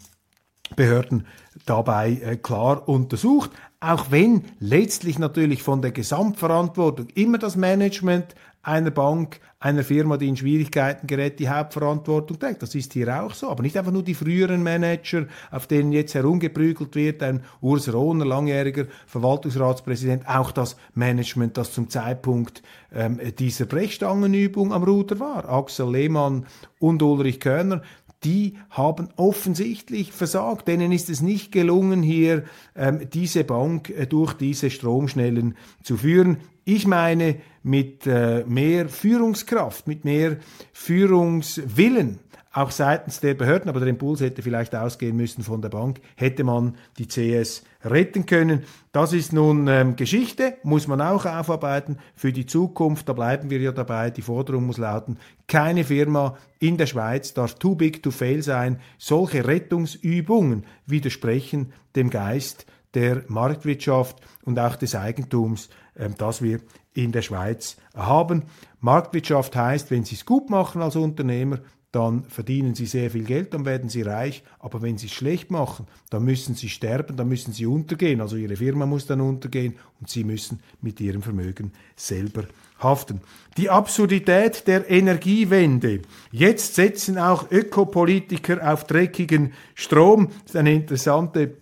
Behörden 0.76 1.26
dabei 1.66 2.12
äh, 2.12 2.36
klar 2.36 2.88
untersucht, 2.88 3.50
auch 3.80 4.10
wenn 4.10 4.44
letztlich 4.58 5.18
natürlich 5.18 5.62
von 5.62 5.80
der 5.80 5.90
Gesamtverantwortung 5.90 7.08
immer 7.14 7.38
das 7.38 7.56
Management 7.56 8.34
einer 8.62 8.90
Bank, 8.90 9.40
einer 9.58 9.84
Firma, 9.84 10.16
die 10.16 10.28
in 10.28 10.36
Schwierigkeiten 10.36 11.06
gerät, 11.06 11.38
die 11.38 11.48
Hauptverantwortung 11.48 12.38
trägt. 12.38 12.62
Das 12.62 12.74
ist 12.74 12.92
hier 12.92 13.22
auch 13.22 13.34
so. 13.34 13.50
Aber 13.50 13.62
nicht 13.62 13.76
einfach 13.76 13.92
nur 13.92 14.02
die 14.02 14.14
früheren 14.14 14.62
Manager, 14.62 15.26
auf 15.50 15.66
denen 15.66 15.92
jetzt 15.92 16.14
herumgeprügelt 16.14 16.94
wird, 16.94 17.22
ein 17.22 17.42
Urs 17.60 17.92
Rohner, 17.92 18.24
langjähriger 18.24 18.86
Verwaltungsratspräsident, 19.06 20.28
auch 20.28 20.50
das 20.52 20.76
Management, 20.94 21.56
das 21.56 21.72
zum 21.72 21.88
Zeitpunkt 21.88 22.62
ähm, 22.92 23.18
dieser 23.38 23.66
Brechstangenübung 23.66 24.72
am 24.72 24.82
Ruder 24.82 25.20
war. 25.20 25.48
Axel 25.48 25.90
Lehmann 25.90 26.46
und 26.78 27.02
Ulrich 27.02 27.40
Körner, 27.40 27.82
die 28.24 28.54
haben 28.70 29.08
offensichtlich 29.16 30.12
versagt. 30.12 30.68
Denen 30.68 30.92
ist 30.92 31.08
es 31.08 31.22
nicht 31.22 31.52
gelungen, 31.52 32.02
hier 32.02 32.44
ähm, 32.76 33.08
diese 33.12 33.44
Bank 33.44 33.90
äh, 33.90 34.06
durch 34.06 34.34
diese 34.34 34.70
Stromschnellen 34.70 35.56
zu 35.82 35.96
führen. 35.96 36.38
Ich 36.64 36.86
meine 36.86 37.36
mit 37.62 38.06
äh, 38.06 38.44
mehr 38.46 38.88
Führungskraft, 38.88 39.88
mit 39.88 40.04
mehr 40.04 40.36
Führungswillen 40.72 42.18
auch 42.52 42.72
seitens 42.72 43.20
der 43.20 43.34
Behörden, 43.34 43.68
aber 43.68 43.78
der 43.78 43.88
Impuls 43.88 44.20
hätte 44.20 44.42
vielleicht 44.42 44.74
ausgehen 44.74 45.16
müssen 45.16 45.44
von 45.44 45.62
der 45.62 45.68
Bank, 45.68 46.00
hätte 46.16 46.42
man 46.42 46.76
die 46.98 47.06
CS 47.06 47.62
retten 47.84 48.26
können. 48.26 48.64
Das 48.90 49.12
ist 49.12 49.32
nun 49.32 49.68
ähm, 49.68 49.94
Geschichte, 49.94 50.56
muss 50.64 50.88
man 50.88 51.00
auch 51.00 51.26
aufarbeiten 51.26 51.98
für 52.16 52.32
die 52.32 52.46
Zukunft. 52.46 53.08
Da 53.08 53.12
bleiben 53.12 53.50
wir 53.50 53.60
ja 53.60 53.70
dabei. 53.70 54.10
Die 54.10 54.22
Forderung 54.22 54.66
muss 54.66 54.78
lauten, 54.78 55.18
keine 55.46 55.84
Firma 55.84 56.36
in 56.58 56.76
der 56.76 56.86
Schweiz 56.86 57.34
darf 57.34 57.54
too 57.54 57.76
big 57.76 58.02
to 58.02 58.10
fail 58.10 58.42
sein. 58.42 58.80
Solche 58.98 59.46
Rettungsübungen 59.46 60.66
widersprechen 60.86 61.72
dem 61.94 62.10
Geist 62.10 62.66
der 62.94 63.22
Marktwirtschaft 63.28 64.20
und 64.44 64.58
auch 64.58 64.74
des 64.74 64.96
Eigentums, 64.96 65.68
ähm, 65.96 66.14
das 66.18 66.42
wir 66.42 66.60
in 66.92 67.12
der 67.12 67.22
Schweiz 67.22 67.76
haben. 67.94 68.44
Marktwirtschaft 68.80 69.54
heißt, 69.54 69.92
wenn 69.92 70.04
Sie 70.04 70.16
es 70.16 70.26
gut 70.26 70.50
machen 70.50 70.82
als 70.82 70.96
Unternehmer, 70.96 71.60
dann 71.92 72.24
verdienen 72.24 72.74
sie 72.74 72.86
sehr 72.86 73.10
viel 73.10 73.24
Geld, 73.24 73.52
dann 73.52 73.64
werden 73.64 73.88
sie 73.88 74.02
reich, 74.02 74.44
aber 74.60 74.80
wenn 74.80 74.96
sie 74.96 75.06
es 75.06 75.12
schlecht 75.12 75.50
machen, 75.50 75.86
dann 76.08 76.24
müssen 76.24 76.54
sie 76.54 76.68
sterben, 76.68 77.16
dann 77.16 77.28
müssen 77.28 77.52
sie 77.52 77.66
untergehen, 77.66 78.20
also 78.20 78.36
ihre 78.36 78.56
Firma 78.56 78.86
muss 78.86 79.06
dann 79.06 79.20
untergehen 79.20 79.74
und 80.00 80.08
sie 80.08 80.22
müssen 80.22 80.60
mit 80.80 81.00
ihrem 81.00 81.22
Vermögen 81.22 81.72
selber 81.96 82.44
haften. 82.78 83.20
Die 83.56 83.70
Absurdität 83.70 84.66
der 84.68 84.88
Energiewende. 84.88 86.02
Jetzt 86.30 86.76
setzen 86.76 87.18
auch 87.18 87.50
Ökopolitiker 87.50 88.72
auf 88.72 88.84
dreckigen 88.84 89.52
Strom. 89.74 90.28
Das 90.28 90.50
ist 90.50 90.56
eine 90.56 90.72
interessante 90.72 91.56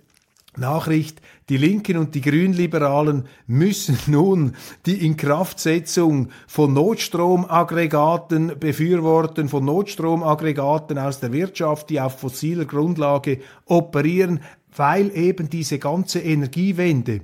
Nachricht, 0.59 1.21
die 1.49 1.57
Linken 1.57 1.97
und 1.97 2.15
die 2.15 2.21
Grünliberalen 2.21 3.25
müssen 3.47 3.99
nun 4.07 4.55
die 4.87 5.05
Inkraftsetzung 5.07 6.29
von 6.47 6.73
Notstromaggregaten 6.73 8.59
befürworten, 8.59 9.49
von 9.49 9.65
Notstromaggregaten 9.65 10.99
aus 10.99 11.21
der 11.21 11.33
Wirtschaft, 11.33 11.91
die 11.91 12.00
auf 12.00 12.21
fossiler 12.21 12.65
Grundlage 12.65 13.41
operieren, 13.67 14.41
weil 14.77 15.11
eben 15.17 15.49
diese 15.50 15.79
ganze 15.79 16.21
Energiewende, 16.21 17.23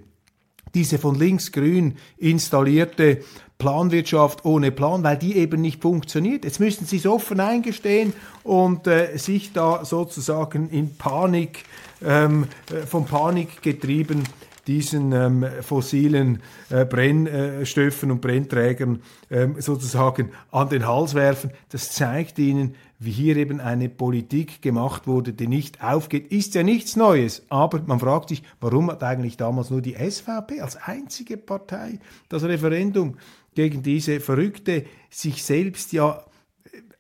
diese 0.74 0.98
von 0.98 1.14
links-grün 1.14 1.94
installierte 2.16 3.20
Planwirtschaft 3.58 4.44
ohne 4.44 4.72
Plan, 4.72 5.04
weil 5.04 5.16
die 5.16 5.36
eben 5.36 5.60
nicht 5.60 5.82
funktioniert. 5.82 6.44
Jetzt 6.44 6.58
müssen 6.58 6.86
sie 6.86 6.96
es 6.96 7.06
offen 7.06 7.38
eingestehen 7.40 8.12
und 8.42 8.86
äh, 8.86 9.16
sich 9.16 9.52
da 9.52 9.84
sozusagen 9.84 10.68
in 10.70 10.96
Panik 10.96 11.64
ähm, 12.02 12.46
äh, 12.70 12.86
von 12.86 13.04
Panik 13.04 13.62
getrieben 13.62 14.24
diesen 14.66 15.12
ähm, 15.12 15.44
fossilen 15.60 16.40
äh, 16.70 16.84
Brennstoffen 16.84 18.10
und 18.10 18.20
Brennträgern 18.20 19.02
ähm, 19.30 19.56
sozusagen 19.58 20.30
an 20.50 20.68
den 20.68 20.86
Hals 20.86 21.14
werfen. 21.14 21.50
Das 21.68 21.92
zeigt 21.92 22.38
Ihnen, 22.38 22.74
wie 22.98 23.10
hier 23.10 23.36
eben 23.36 23.60
eine 23.60 23.88
Politik 23.88 24.62
gemacht 24.62 25.06
wurde, 25.06 25.32
die 25.32 25.48
nicht 25.48 25.82
aufgeht. 25.82 26.32
Ist 26.32 26.54
ja 26.54 26.62
nichts 26.62 26.96
Neues, 26.96 27.42
aber 27.50 27.82
man 27.86 28.00
fragt 28.00 28.30
sich, 28.30 28.42
warum 28.60 28.90
hat 28.90 29.02
eigentlich 29.02 29.36
damals 29.36 29.70
nur 29.70 29.82
die 29.82 29.94
SVP 29.94 30.60
als 30.60 30.76
einzige 30.76 31.36
Partei 31.36 31.98
das 32.28 32.44
Referendum 32.44 33.16
gegen 33.54 33.82
diese 33.82 34.20
verrückte, 34.20 34.84
sich 35.10 35.42
selbst 35.42 35.92
ja 35.92 36.24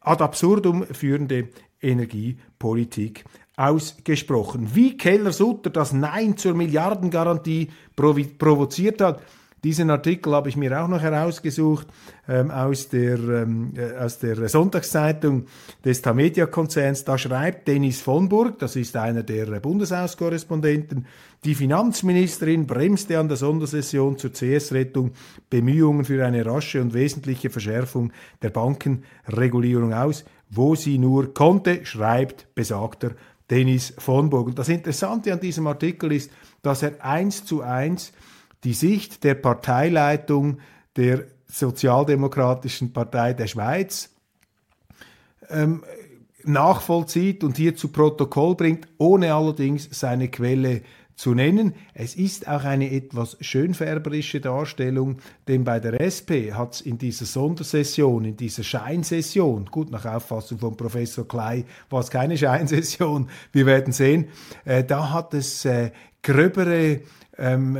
ad 0.00 0.22
absurdum 0.22 0.84
führende 0.84 1.48
Energiepolitik 1.80 3.24
ausgesprochen. 3.56 4.70
Wie 4.74 4.96
Keller-Sutter 4.96 5.70
das 5.70 5.92
Nein 5.92 6.36
zur 6.36 6.54
Milliardengarantie 6.54 7.70
provoziert 7.96 9.00
hat, 9.00 9.20
diesen 9.64 9.88
Artikel 9.88 10.34
habe 10.34 10.50
ich 10.50 10.58
mir 10.58 10.78
auch 10.78 10.88
noch 10.88 11.00
herausgesucht 11.00 11.86
ähm, 12.28 12.50
aus, 12.50 12.90
der, 12.90 13.18
ähm, 13.18 13.72
äh, 13.74 13.96
aus 13.96 14.18
der 14.18 14.46
Sonntagszeitung 14.46 15.46
des 15.82 16.02
Tamedia-Konzerns. 16.02 17.04
Da 17.04 17.16
schreibt 17.16 17.66
Dennis 17.66 18.02
von 18.02 18.28
Burg, 18.28 18.58
das 18.58 18.76
ist 18.76 18.94
einer 18.94 19.22
der 19.22 19.46
Bundeshauskorrespondenten, 19.60 21.06
die 21.46 21.54
Finanzministerin 21.54 22.66
bremste 22.66 23.18
an 23.18 23.28
der 23.28 23.38
Sondersession 23.38 24.18
zur 24.18 24.34
CS-Rettung 24.34 25.12
Bemühungen 25.48 26.04
für 26.04 26.26
eine 26.26 26.44
rasche 26.44 26.82
und 26.82 26.92
wesentliche 26.92 27.48
Verschärfung 27.48 28.12
der 28.42 28.50
Bankenregulierung 28.50 29.94
aus, 29.94 30.26
wo 30.50 30.74
sie 30.74 30.98
nur 30.98 31.32
konnte, 31.32 31.86
schreibt 31.86 32.54
besagter 32.54 33.12
Dennis 33.50 33.94
von. 33.98 34.32
Und 34.32 34.58
das 34.58 34.68
Interessante 34.68 35.32
an 35.32 35.40
diesem 35.40 35.66
Artikel 35.66 36.12
ist, 36.12 36.30
dass 36.62 36.82
er 36.82 37.04
eins 37.04 37.44
zu 37.44 37.62
eins 37.62 38.12
die 38.64 38.72
Sicht 38.72 39.24
der 39.24 39.34
Parteileitung 39.34 40.58
der 40.96 41.24
Sozialdemokratischen 41.46 42.92
Partei 42.92 43.34
der 43.34 43.46
Schweiz 43.46 44.10
ähm, 45.50 45.84
nachvollzieht 46.44 47.44
und 47.44 47.56
hier 47.56 47.76
zu 47.76 47.88
Protokoll 47.88 48.54
bringt, 48.54 48.88
ohne 48.98 49.34
allerdings 49.34 49.88
seine 49.90 50.28
Quelle 50.28 50.82
zu 51.16 51.34
nennen. 51.34 51.74
Es 51.94 52.14
ist 52.16 52.48
auch 52.48 52.64
eine 52.64 52.90
etwas 52.90 53.36
schönfärberische 53.40 54.40
Darstellung, 54.40 55.18
denn 55.48 55.64
bei 55.64 55.80
der 55.80 56.00
SP 56.00 56.52
hat 56.52 56.74
es 56.74 56.80
in 56.80 56.98
dieser 56.98 57.26
Sondersession, 57.26 58.24
in 58.24 58.36
dieser 58.36 58.64
Scheinsession, 58.64 59.66
gut 59.66 59.90
nach 59.90 60.04
Auffassung 60.04 60.58
von 60.58 60.76
Professor 60.76 61.26
Klei 61.26 61.64
war 61.90 62.00
es 62.00 62.10
keine 62.10 62.36
Scheinsession, 62.38 63.28
wir 63.52 63.66
werden 63.66 63.92
sehen, 63.92 64.26
äh, 64.64 64.82
da 64.82 65.10
hat 65.10 65.34
es 65.34 65.64
äh, 65.64 65.92
gröbere 66.22 67.00
ähm, 67.38 67.78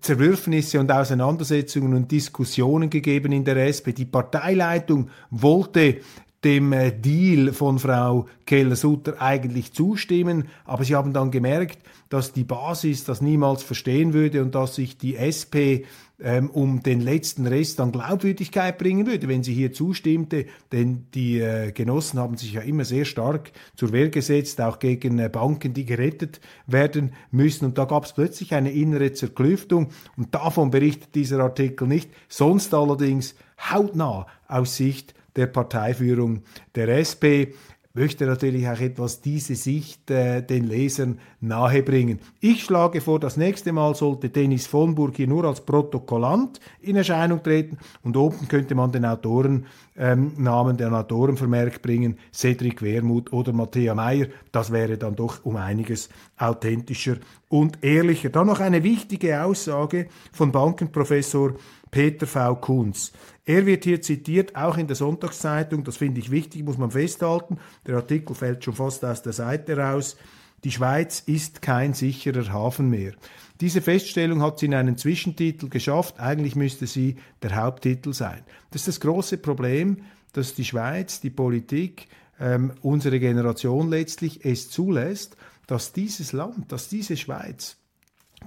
Zerwürfnisse 0.00 0.80
und 0.80 0.90
Auseinandersetzungen 0.90 1.94
und 1.94 2.10
Diskussionen 2.10 2.90
gegeben 2.90 3.32
in 3.32 3.44
der 3.44 3.56
SP. 3.70 3.92
Die 3.92 4.04
Parteileitung 4.04 5.10
wollte 5.30 5.98
dem 6.46 6.72
äh, 6.72 6.92
Deal 6.92 7.52
von 7.52 7.80
Frau 7.80 8.26
Keller-Sutter 8.46 9.20
eigentlich 9.20 9.72
zustimmen, 9.72 10.44
aber 10.64 10.84
sie 10.84 10.94
haben 10.94 11.12
dann 11.12 11.32
gemerkt, 11.32 11.78
dass 12.08 12.32
die 12.32 12.44
Basis 12.44 13.02
das 13.02 13.20
niemals 13.20 13.64
verstehen 13.64 14.12
würde 14.12 14.42
und 14.42 14.54
dass 14.54 14.76
sich 14.76 14.96
die 14.96 15.16
SP 15.18 15.82
ähm, 16.22 16.48
um 16.50 16.84
den 16.84 17.00
letzten 17.00 17.48
Rest 17.48 17.80
an 17.80 17.90
Glaubwürdigkeit 17.90 18.78
bringen 18.78 19.08
würde, 19.08 19.26
wenn 19.26 19.42
sie 19.42 19.54
hier 19.54 19.72
zustimmte. 19.72 20.46
Denn 20.70 21.08
die 21.14 21.40
äh, 21.40 21.72
Genossen 21.72 22.20
haben 22.20 22.36
sich 22.36 22.52
ja 22.52 22.60
immer 22.60 22.84
sehr 22.84 23.04
stark 23.04 23.50
zur 23.74 23.90
Wehr 23.90 24.08
gesetzt, 24.08 24.60
auch 24.60 24.78
gegen 24.78 25.18
äh, 25.18 25.28
Banken, 25.28 25.74
die 25.74 25.84
gerettet 25.84 26.40
werden 26.68 27.12
müssen. 27.32 27.64
Und 27.64 27.76
da 27.76 27.86
gab 27.86 28.04
es 28.04 28.12
plötzlich 28.12 28.54
eine 28.54 28.70
innere 28.70 29.12
Zerklüftung 29.12 29.88
und 30.16 30.32
davon 30.32 30.70
berichtet 30.70 31.16
dieser 31.16 31.40
Artikel 31.40 31.88
nicht. 31.88 32.08
Sonst 32.28 32.72
allerdings 32.72 33.34
hautnah 33.58 34.28
aus 34.46 34.76
Sicht 34.76 35.15
der 35.36 35.46
Parteiführung 35.46 36.42
der 36.74 36.88
SP 36.88 37.54
möchte 37.96 38.26
natürlich 38.26 38.68
auch 38.68 38.78
etwas 38.78 39.22
diese 39.22 39.54
Sicht 39.54 40.10
äh, 40.10 40.42
den 40.42 40.68
Lesern 40.68 41.18
nahebringen. 41.40 42.20
Ich 42.40 42.64
schlage 42.64 43.00
vor, 43.00 43.18
das 43.18 43.38
nächste 43.38 43.72
Mal 43.72 43.94
sollte 43.94 44.28
Dennis 44.28 44.66
von 44.66 44.94
Burg 44.94 45.16
hier 45.16 45.26
nur 45.26 45.44
als 45.44 45.62
Protokollant 45.62 46.60
in 46.82 46.96
Erscheinung 46.96 47.42
treten 47.42 47.78
und 48.02 48.16
oben 48.16 48.48
könnte 48.48 48.74
man 48.74 48.92
den 48.92 49.06
Autorennamen, 49.06 49.64
ähm, 49.96 50.76
den 50.76 50.94
Autorenvermerk 50.94 51.80
bringen, 51.80 52.18
Cedric 52.32 52.82
Wermuth 52.82 53.32
oder 53.32 53.54
Matthäa 53.54 53.94
Meyer. 53.94 54.26
Das 54.52 54.70
wäre 54.70 54.98
dann 54.98 55.16
doch 55.16 55.42
um 55.46 55.56
einiges 55.56 56.10
authentischer 56.36 57.16
und 57.48 57.82
ehrlicher. 57.82 58.28
Dann 58.28 58.48
noch 58.48 58.60
eine 58.60 58.82
wichtige 58.82 59.42
Aussage 59.42 60.08
von 60.32 60.52
Bankenprofessor 60.52 61.54
Peter 61.90 62.26
V. 62.26 62.56
Kunz. 62.56 63.12
Er 63.44 63.64
wird 63.64 63.84
hier 63.84 64.02
zitiert, 64.02 64.56
auch 64.56 64.76
in 64.76 64.86
der 64.86 64.96
Sonntagszeitung, 64.96 65.84
das 65.84 65.96
finde 65.96 66.20
ich 66.20 66.30
wichtig, 66.30 66.64
muss 66.64 66.78
man 66.78 66.90
festhalten. 66.90 67.58
Der 67.86 67.96
Artikel 67.96 68.34
fällt 68.34 68.64
schon 68.64 68.74
fast 68.74 69.04
aus 69.04 69.22
der 69.22 69.32
Seite 69.32 69.76
raus. 69.76 70.16
Die 70.64 70.72
Schweiz 70.72 71.22
ist 71.26 71.62
kein 71.62 71.94
sicherer 71.94 72.52
Hafen 72.52 72.90
mehr. 72.90 73.12
Diese 73.60 73.80
Feststellung 73.80 74.42
hat 74.42 74.58
sie 74.58 74.66
in 74.66 74.74
einen 74.74 74.98
Zwischentitel 74.98 75.68
geschafft. 75.68 76.18
Eigentlich 76.18 76.56
müsste 76.56 76.86
sie 76.86 77.16
der 77.42 77.54
Haupttitel 77.56 78.12
sein. 78.12 78.42
Das 78.70 78.82
ist 78.82 78.88
das 78.88 79.00
große 79.00 79.38
Problem, 79.38 79.98
dass 80.32 80.54
die 80.54 80.64
Schweiz, 80.64 81.20
die 81.20 81.30
Politik, 81.30 82.08
ähm, 82.38 82.72
unsere 82.82 83.20
Generation 83.20 83.88
letztlich 83.88 84.44
es 84.44 84.68
zulässt, 84.68 85.36
dass 85.66 85.92
dieses 85.92 86.32
Land, 86.32 86.70
dass 86.72 86.88
diese 86.88 87.16
Schweiz, 87.16 87.76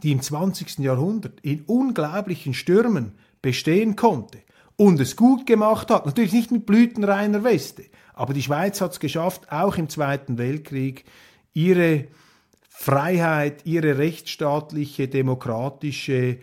die 0.03 0.11
im 0.11 0.21
20. 0.21 0.79
Jahrhundert 0.79 1.39
in 1.41 1.63
unglaublichen 1.65 2.53
Stürmen 2.53 3.13
bestehen 3.41 3.95
konnte, 3.95 4.39
und 4.75 4.99
es 5.01 5.17
gut 5.17 5.45
gemacht 5.45 5.91
hat. 5.91 6.05
Natürlich 6.05 6.31
nicht 6.31 6.51
mit 6.51 6.65
blütenreiner 6.65 7.43
Weste, 7.43 7.83
aber 8.13 8.33
die 8.33 8.43
Schweiz 8.43 8.79
hat 8.79 8.93
es 8.93 8.99
geschafft, 8.99 9.51
auch 9.51 9.75
im 9.75 9.89
Zweiten 9.89 10.37
Weltkrieg 10.37 11.03
ihre 11.53 12.07
Freiheit, 12.69 13.65
ihre 13.65 13.97
rechtsstaatliche, 13.97 15.09
demokratische 15.09 16.39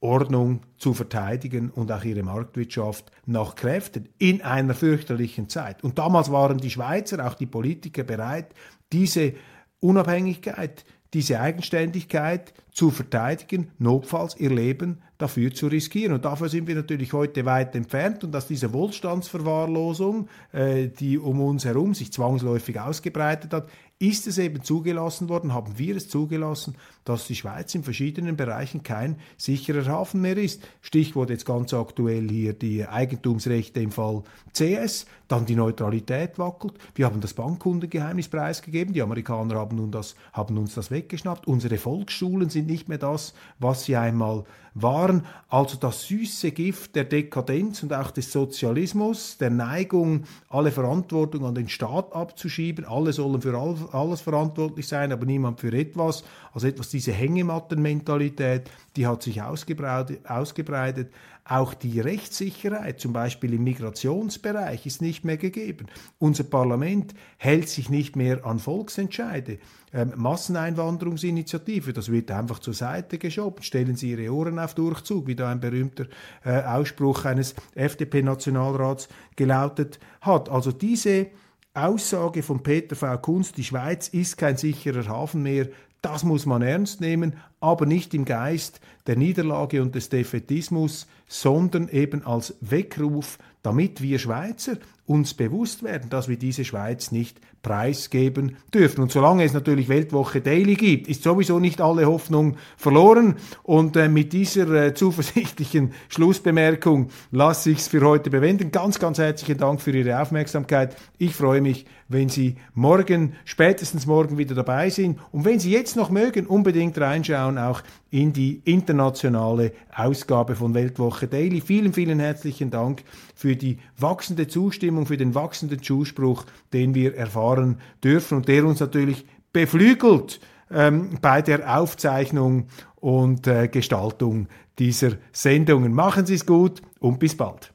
Ordnung 0.00 0.60
zu 0.78 0.94
verteidigen 0.94 1.70
und 1.70 1.92
auch 1.92 2.04
ihre 2.04 2.22
Marktwirtschaft 2.22 3.10
nach 3.26 3.56
Kräften 3.56 4.08
in 4.18 4.40
einer 4.40 4.74
fürchterlichen 4.74 5.50
Zeit. 5.50 5.84
Und 5.84 5.98
damals 5.98 6.30
waren 6.30 6.58
die 6.58 6.70
Schweizer, 6.70 7.26
auch 7.26 7.34
die 7.34 7.46
Politiker 7.46 8.04
bereit, 8.04 8.54
diese 8.92 9.34
Unabhängigkeit, 9.80 10.84
diese 11.12 11.40
Eigenständigkeit 11.40 12.54
zu 12.72 12.90
verteidigen, 12.90 13.70
notfalls 13.78 14.36
ihr 14.38 14.50
Leben 14.50 15.02
dafür 15.18 15.52
zu 15.52 15.66
riskieren. 15.68 16.12
Und 16.14 16.24
dafür 16.24 16.48
sind 16.48 16.66
wir 16.66 16.74
natürlich 16.74 17.12
heute 17.12 17.44
weit 17.44 17.74
entfernt. 17.74 18.24
Und 18.24 18.34
aus 18.34 18.46
dieser 18.46 18.72
Wohlstandsverwahrlosung, 18.72 20.28
äh, 20.52 20.88
die 20.88 21.18
um 21.18 21.40
uns 21.40 21.64
herum 21.64 21.94
sich 21.94 22.12
zwangsläufig 22.12 22.78
ausgebreitet 22.80 23.52
hat, 23.52 23.68
ist 23.98 24.26
es 24.26 24.36
eben 24.36 24.62
zugelassen 24.62 25.30
worden, 25.30 25.54
haben 25.54 25.78
wir 25.78 25.96
es 25.96 26.10
zugelassen, 26.10 26.74
dass 27.04 27.26
die 27.26 27.34
Schweiz 27.34 27.74
in 27.74 27.82
verschiedenen 27.82 28.36
Bereichen 28.36 28.82
kein 28.82 29.16
sicherer 29.38 29.86
Hafen 29.86 30.20
mehr 30.20 30.36
ist. 30.36 30.68
Stichwort 30.82 31.30
jetzt 31.30 31.46
ganz 31.46 31.72
aktuell 31.72 32.28
hier 32.28 32.52
die 32.52 32.86
Eigentumsrechte 32.86 33.80
im 33.80 33.90
Fall 33.90 34.22
CS, 34.52 35.06
dann 35.28 35.46
die 35.46 35.56
Neutralität 35.56 36.38
wackelt. 36.38 36.74
Wir 36.94 37.06
haben 37.06 37.22
das 37.22 37.32
Bankkundengeheimnis 37.32 38.28
preisgegeben, 38.28 38.92
die 38.92 39.00
Amerikaner 39.00 39.54
haben, 39.54 39.76
nun 39.76 39.90
das, 39.90 40.14
haben 40.34 40.58
uns 40.58 40.74
das 40.74 40.90
weggeschnappt. 40.90 41.46
Unsere 41.46 41.78
Volksschulen 41.78 42.50
sind 42.50 42.66
nicht 42.66 42.90
mehr 42.90 42.98
das, 42.98 43.32
was 43.58 43.84
sie 43.84 43.96
einmal 43.96 44.44
waren. 44.74 45.05
Also 45.48 45.76
das 45.78 46.06
süße 46.06 46.50
Gift 46.52 46.96
der 46.96 47.04
Dekadenz 47.04 47.82
und 47.82 47.92
auch 47.92 48.10
des 48.10 48.32
Sozialismus, 48.32 49.38
der 49.38 49.50
Neigung, 49.50 50.24
alle 50.48 50.72
Verantwortung 50.72 51.44
an 51.44 51.54
den 51.54 51.68
Staat 51.68 52.12
abzuschieben. 52.12 52.84
Alle 52.84 53.12
sollen 53.12 53.40
für 53.40 53.56
alles 53.92 54.20
verantwortlich 54.20 54.88
sein, 54.88 55.12
aber 55.12 55.24
niemand 55.24 55.60
für 55.60 55.72
etwas. 55.72 56.24
Also 56.52 56.66
etwas 56.66 56.90
diese 56.90 57.12
Hängemattenmentalität, 57.12 58.70
die 58.96 59.06
hat 59.06 59.22
sich 59.22 59.42
ausgebreitet. 59.42 61.10
Auch 61.48 61.74
die 61.74 62.00
Rechtssicherheit, 62.00 62.98
zum 62.98 63.12
Beispiel 63.12 63.54
im 63.54 63.62
Migrationsbereich, 63.62 64.84
ist 64.84 65.00
nicht 65.00 65.24
mehr 65.24 65.36
gegeben. 65.36 65.86
Unser 66.18 66.42
Parlament 66.42 67.14
hält 67.36 67.68
sich 67.68 67.88
nicht 67.88 68.16
mehr 68.16 68.44
an 68.44 68.58
Volksentscheide. 68.58 69.58
Ähm, 69.92 70.12
Masseneinwanderungsinitiative, 70.16 71.92
das 71.92 72.10
wird 72.10 72.30
einfach 72.30 72.58
zur 72.58 72.74
Seite 72.74 73.18
geschoben. 73.18 73.62
Stellen 73.62 73.96
Sie 73.96 74.10
Ihre 74.10 74.32
Ohren 74.32 74.58
auf 74.58 74.74
Durchzug, 74.74 75.26
wie 75.26 75.36
da 75.36 75.50
ein 75.50 75.60
berühmter 75.60 76.06
äh, 76.44 76.62
Ausspruch 76.62 77.24
eines 77.24 77.54
FDP-Nationalrats 77.74 79.08
gelautet 79.36 79.98
hat. 80.20 80.48
Also 80.48 80.72
diese 80.72 81.28
Aussage 81.72 82.42
von 82.42 82.62
Peter 82.62 82.96
V. 82.96 83.18
Kunst, 83.18 83.56
die 83.58 83.64
Schweiz 83.64 84.08
ist 84.08 84.38
kein 84.38 84.56
sicherer 84.56 85.08
Hafen 85.08 85.42
mehr, 85.42 85.68
das 86.02 86.24
muss 86.24 86.46
man 86.46 86.62
ernst 86.62 87.00
nehmen, 87.00 87.34
aber 87.60 87.84
nicht 87.84 88.14
im 88.14 88.24
Geist 88.24 88.80
der 89.06 89.16
Niederlage 89.16 89.82
und 89.82 89.94
des 89.94 90.08
Defetismus, 90.08 91.06
sondern 91.26 91.88
eben 91.88 92.24
als 92.24 92.54
Weckruf, 92.60 93.38
damit 93.62 94.00
wir 94.00 94.18
Schweizer 94.18 94.76
uns 95.06 95.34
bewusst 95.34 95.82
werden, 95.82 96.10
dass 96.10 96.28
wir 96.28 96.36
diese 96.36 96.64
Schweiz 96.64 97.12
nicht 97.12 97.40
preisgeben 97.66 98.56
dürfen. 98.72 99.02
Und 99.02 99.10
solange 99.10 99.42
es 99.42 99.52
natürlich 99.52 99.88
Weltwoche 99.88 100.40
Daily 100.40 100.74
gibt, 100.74 101.08
ist 101.08 101.24
sowieso 101.24 101.58
nicht 101.58 101.80
alle 101.80 102.06
Hoffnung 102.06 102.56
verloren. 102.76 103.36
Und 103.64 103.96
äh, 103.96 104.08
mit 104.08 104.32
dieser 104.32 104.70
äh, 104.70 104.94
zuversichtlichen 104.94 105.92
Schlussbemerkung 106.08 107.10
lasse 107.32 107.70
ich 107.70 107.78
es 107.78 107.88
für 107.88 108.02
heute 108.02 108.30
bewenden. 108.30 108.70
Ganz, 108.70 109.00
ganz 109.00 109.18
herzlichen 109.18 109.58
Dank 109.58 109.80
für 109.80 109.90
Ihre 109.90 110.20
Aufmerksamkeit. 110.20 110.96
Ich 111.18 111.34
freue 111.34 111.60
mich, 111.60 111.86
wenn 112.08 112.28
Sie 112.28 112.54
morgen, 112.74 113.32
spätestens 113.44 114.06
morgen 114.06 114.38
wieder 114.38 114.54
dabei 114.54 114.90
sind. 114.90 115.18
Und 115.32 115.44
wenn 115.44 115.58
Sie 115.58 115.72
jetzt 115.72 115.96
noch 115.96 116.10
mögen, 116.10 116.46
unbedingt 116.46 116.96
reinschauen 116.98 117.58
auch 117.58 117.82
in 118.10 118.32
die 118.32 118.62
internationale 118.64 119.72
Ausgabe 119.94 120.54
von 120.54 120.72
Weltwoche 120.72 121.26
Daily. 121.26 121.60
Vielen, 121.60 121.92
vielen 121.92 122.20
herzlichen 122.20 122.70
Dank 122.70 123.02
für 123.34 123.56
die 123.56 123.78
wachsende 123.98 124.46
Zustimmung, 124.46 124.95
für 125.04 125.18
den 125.18 125.34
wachsenden 125.34 125.82
Zuspruch, 125.82 126.46
den 126.72 126.94
wir 126.94 127.14
erfahren 127.14 127.80
dürfen 128.02 128.38
und 128.38 128.48
der 128.48 128.64
uns 128.64 128.80
natürlich 128.80 129.26
beflügelt 129.52 130.40
ähm, 130.70 131.18
bei 131.20 131.42
der 131.42 131.78
Aufzeichnung 131.78 132.68
und 132.96 133.46
äh, 133.46 133.68
Gestaltung 133.68 134.48
dieser 134.78 135.12
Sendungen. 135.32 135.92
Machen 135.92 136.26
Sie 136.26 136.34
es 136.34 136.46
gut 136.46 136.80
und 136.98 137.18
bis 137.18 137.36
bald. 137.36 137.72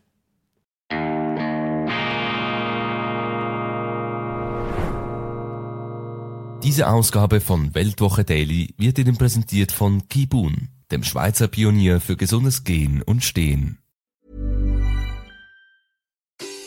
Diese 6.64 6.88
Ausgabe 6.90 7.42
von 7.42 7.74
Weltwoche 7.74 8.24
Daily 8.24 8.76
wird 8.78 9.00
Ihnen 9.00 9.18
präsentiert 9.18 9.72
von 9.72 10.08
Kibun, 10.10 10.70
dem 10.92 11.04
Schweizer 11.04 11.48
Pionier 11.48 12.00
für 12.00 12.16
gesundes 12.16 12.64
Gehen 12.64 13.02
und 13.02 13.24
Stehen. 13.24 13.81